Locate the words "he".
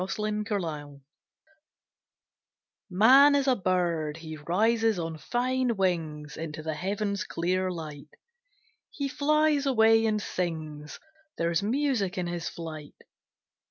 4.17-4.35, 8.89-9.07